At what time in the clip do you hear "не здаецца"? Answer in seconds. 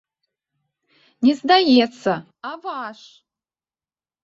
1.27-2.11